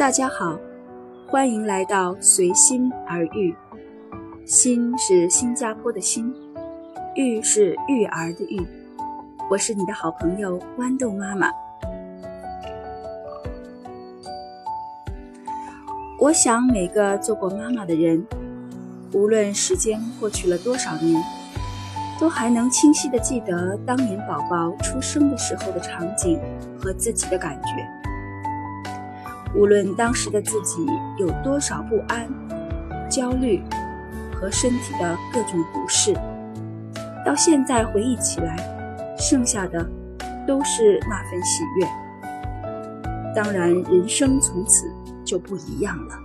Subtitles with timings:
[0.00, 0.58] 大家好，
[1.26, 3.54] 欢迎来到随心而育。
[4.46, 6.34] 心是新加坡的心，
[7.14, 8.66] 育是育儿的育。
[9.50, 11.50] 我是你的好朋友豌豆妈妈。
[16.18, 18.26] 我想每个做过妈妈的人，
[19.12, 21.22] 无论时间过去了多少年，
[22.18, 26.40] 都还能清晰的记得当年宝宝出生的时候的场景
[26.80, 27.99] 和自己的感觉。
[29.54, 30.86] 无论当时的自己
[31.18, 32.28] 有多少不安、
[33.10, 33.62] 焦虑
[34.32, 36.14] 和身体的各种不适，
[37.26, 38.56] 到现在回忆起来，
[39.18, 39.84] 剩下的
[40.46, 41.86] 都是那份喜悦。
[43.34, 44.90] 当然，人生从此
[45.24, 46.18] 就不一样了。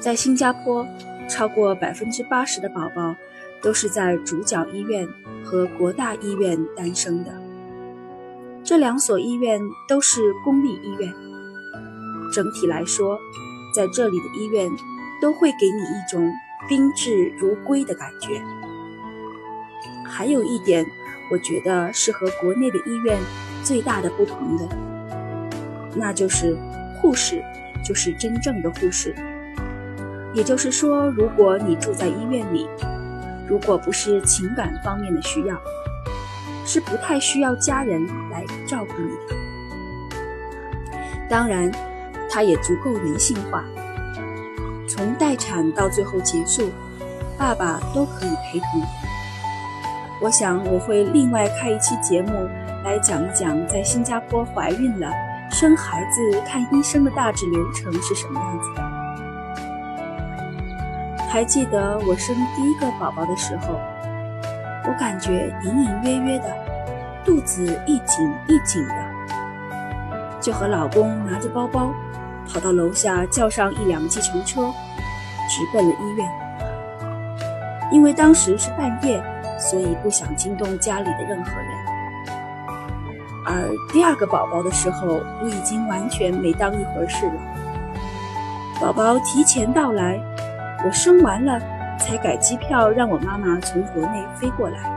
[0.00, 0.86] 在新加坡，
[1.28, 3.14] 超过百分之八十的宝宝
[3.62, 5.08] 都是在主角医院
[5.42, 7.43] 和国大医院诞生的。
[8.74, 11.14] 这两所医院都是公立医院。
[12.32, 13.16] 整体来说，
[13.72, 14.68] 在这里的医院
[15.22, 16.28] 都会给你一种
[16.68, 18.42] 宾至如归的感觉。
[20.04, 20.84] 还有一点，
[21.30, 23.16] 我觉得是和国内的医院
[23.62, 24.68] 最大的不同的，
[25.94, 26.56] 那就是
[26.96, 27.40] 护士
[27.84, 29.14] 就是真正的护士。
[30.34, 32.68] 也就是说，如果你住在医院里，
[33.46, 35.56] 如果不是情感方面的需要，
[36.66, 39.36] 是不太需要家人来照顾你的，
[41.28, 41.70] 当然，
[42.30, 43.62] 它也足够人性化。
[44.88, 46.70] 从待产到最后结束，
[47.36, 48.82] 爸爸都可以陪同。
[50.22, 52.48] 我想我会另外开一期节目
[52.82, 55.12] 来讲一讲，在新加坡怀孕了、
[55.50, 58.82] 生孩子、看医生的大致流程是什么样子的。
[61.28, 63.78] 还记得我生第一个宝宝的时候。
[64.86, 66.54] 我感觉隐隐约约的，
[67.24, 68.94] 肚子一紧一紧的，
[70.40, 71.92] 就和老公拿着包包，
[72.46, 74.70] 跑到楼下叫上一辆计程车，
[75.48, 76.30] 直奔了医院。
[77.90, 79.22] 因为当时是半夜，
[79.58, 81.68] 所以不想惊动家里的任何人。
[83.46, 87.34] 而第二个宝宝的时候，我已经完全没当一回事了。
[88.80, 90.20] 宝宝提前到来，
[90.84, 91.58] 我生完了。
[91.98, 94.92] 才改机票让我妈妈从国内飞过来。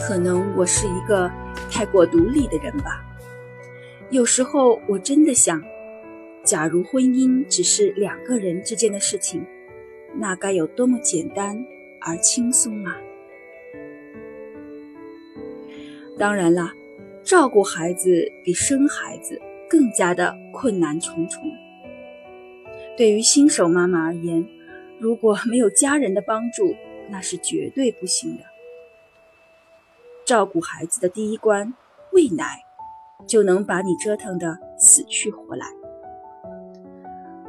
[0.00, 1.30] 可能我是一个
[1.70, 3.04] 太过独立的人吧。
[4.10, 5.62] 有时候我真的想，
[6.44, 9.46] 假如婚姻只是两个人之间的事情，
[10.14, 11.64] 那该有多么简单
[12.00, 12.96] 而轻松啊！
[16.18, 16.74] 当然啦，
[17.22, 21.42] 照顾孩子比生孩子更加的困难重重。
[22.98, 24.46] 对于新手妈妈而言，
[25.02, 26.76] 如果没有家人的帮助，
[27.10, 28.44] 那是绝对不行的。
[30.24, 31.74] 照顾孩子的第一关
[32.12, 32.60] 喂奶，
[33.26, 35.66] 就能把你折腾得死去活来。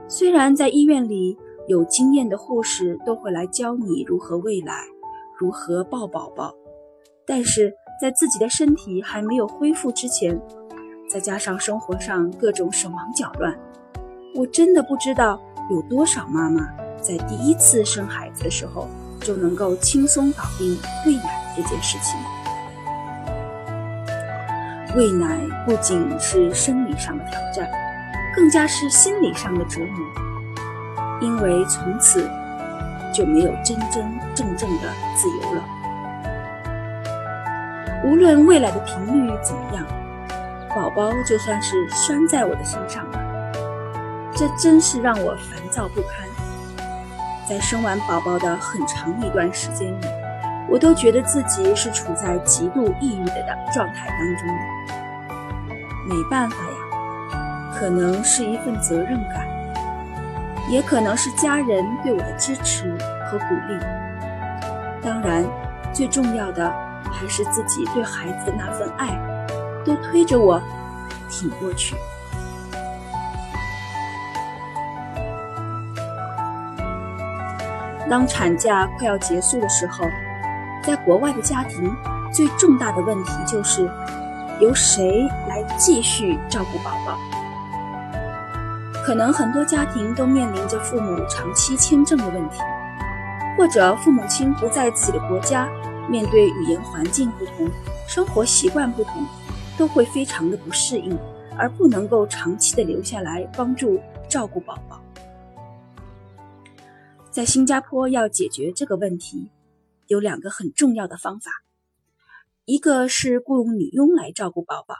[0.07, 1.37] 虽然在医院里
[1.67, 4.73] 有经验的护士都会来教你如何喂奶、
[5.37, 6.55] 如何抱宝宝，
[7.23, 7.71] 但是
[8.01, 10.41] 在自己的身体还没有恢复之前，
[11.07, 13.55] 再加上生活上各种手忙脚乱，
[14.33, 15.39] 我真的不知道
[15.69, 16.82] 有多少妈妈。
[17.03, 18.87] 在第一次生孩子的时候，
[19.19, 22.17] 就能够轻松搞定喂奶这件事情。
[24.95, 27.69] 喂奶不仅是生理上的挑战，
[28.33, 32.29] 更加是心理上的折磨，因为从此
[33.13, 34.87] 就没有真真正正的
[35.17, 35.63] 自由了。
[38.05, 38.95] 无论喂奶的频
[39.27, 39.85] 率怎么样，
[40.73, 43.51] 宝宝就算是拴在我的身上了，
[44.33, 46.32] 这真是让我烦躁不堪。
[47.47, 50.05] 在生完宝宝的很长一段时间里，
[50.69, 54.95] 我都觉得自己是处在极度抑郁的状态当中的。
[56.07, 59.47] 没办法呀，可能是一份责任感，
[60.69, 62.91] 也可能是家人对我的支持
[63.25, 63.77] 和鼓励。
[65.01, 65.45] 当然，
[65.93, 66.73] 最重要的
[67.11, 69.19] 还是自己对孩子的那份爱，
[69.85, 70.61] 都推着我
[71.29, 71.95] 挺过去。
[78.09, 80.05] 当产假快要结束的时候，
[80.83, 81.95] 在国外的家庭
[82.31, 83.89] 最重大的问题就是
[84.59, 87.17] 由谁来继续照顾宝宝。
[89.03, 92.59] 可能很多家庭都面临着父母长期签证的问题，
[93.57, 95.67] 或者父母亲不在自己的国家，
[96.07, 97.69] 面对语言环境不同、
[98.07, 99.25] 生活习惯不同，
[99.77, 101.17] 都会非常的不适应，
[101.57, 104.99] 而不能够长期的留下来帮助照顾宝宝。
[107.33, 109.49] 在新加坡要解决这个问题，
[110.05, 111.49] 有两个很重要的方法，
[112.65, 114.93] 一个是雇佣女佣来照顾宝宝，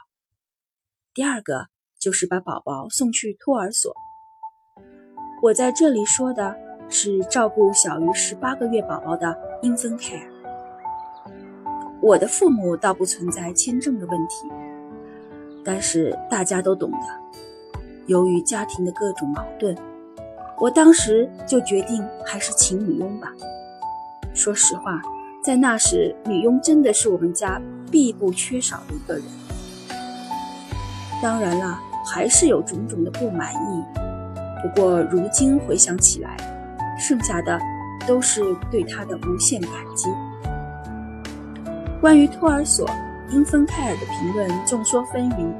[1.14, 3.94] 第二个就是把宝宝送去托儿所。
[5.44, 6.56] 我在这里说的
[6.88, 10.28] 是照顾小于十八个月宝宝的 infant care。
[12.02, 14.48] 我的父母倒不存在签证的问题，
[15.64, 16.98] 但是大家都懂的。
[18.08, 19.72] 由于家庭的各种矛盾，
[20.58, 23.28] 我当时就决定还是请女佣吧。
[24.32, 25.00] 说实话，
[25.42, 27.60] 在那时，女佣真的是我们家
[27.90, 29.22] 必不缺少的一个人。
[31.22, 33.84] 当然了，还是有种种的不满意。
[34.62, 36.36] 不过如今回想起来，
[36.98, 37.58] 剩下的
[38.06, 40.08] 都是对他的无限感激。
[42.00, 42.88] 关于托儿所
[43.30, 45.52] 因分开尔的评论众说纷纭，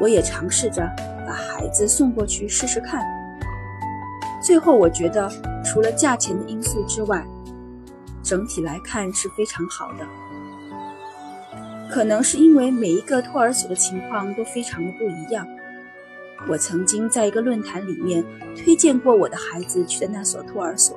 [0.00, 0.88] 我也尝试着
[1.26, 3.02] 把孩子送过去试试看。
[4.40, 5.30] 最后，我觉得
[5.64, 7.26] 除了价钱的因素之外，
[8.22, 10.06] 整体来看是非常好的。
[11.90, 15.46] 可能是因为每一个托儿所的情况都非常的不一样。
[16.48, 18.24] 我曾经在一个论坛里面
[18.54, 20.96] 推荐过我的孩子去的那所托儿所。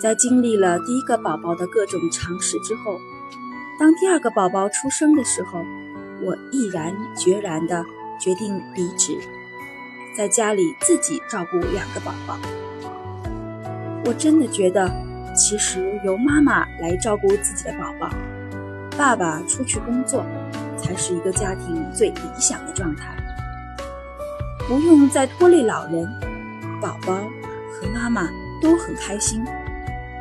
[0.00, 2.96] 在经历了第一个宝宝的各种尝试之后，
[3.78, 5.58] 当第二个宝宝出生的时候，
[6.22, 7.84] 我毅然决然的
[8.18, 9.18] 决定离职，
[10.16, 12.38] 在家里自己照顾两个宝宝。
[14.06, 14.90] 我真的觉得。
[15.38, 18.08] 其实由妈妈来照顾自己的宝宝，
[18.96, 20.24] 爸爸出去工作，
[20.78, 23.14] 才是一个家庭最理想的状态。
[24.66, 26.10] 不用再拖累老人，
[26.80, 27.16] 宝宝
[27.70, 28.30] 和妈妈
[28.62, 29.44] 都很开心，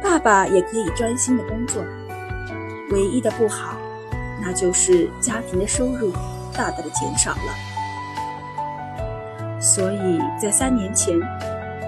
[0.04, 1.82] 爸爸也可以专心的工作。
[2.90, 3.78] 唯一的不好，
[4.42, 6.12] 那就是家庭的收入
[6.54, 7.75] 大大的减少了。
[9.66, 11.18] 所以在三年前，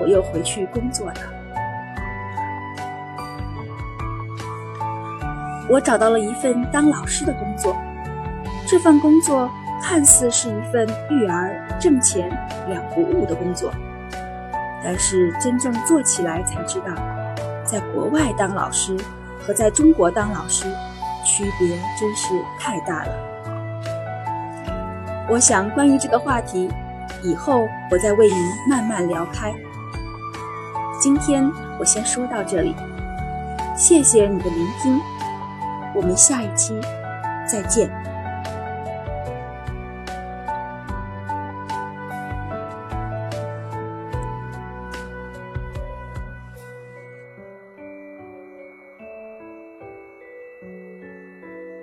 [0.01, 1.13] 我又回去工作了。
[5.69, 7.77] 我找到了一份当老师的工作，
[8.67, 9.47] 这份工作
[9.79, 12.27] 看似是一份育儿、挣钱
[12.67, 13.71] 两不误的工作，
[14.83, 16.95] 但是真正做起来才知道，
[17.63, 18.97] 在国外当老师
[19.39, 20.65] 和在中国当老师
[21.23, 23.11] 区别真是太大了。
[25.29, 26.67] 我想关于这个话题，
[27.27, 28.37] 以后我再为您
[28.69, 29.53] 慢慢聊开。
[30.97, 31.43] 今天
[31.77, 32.73] 我先说到这里，
[33.75, 34.99] 谢谢你的聆听。
[35.93, 36.79] 我们下一期
[37.45, 37.89] 再见。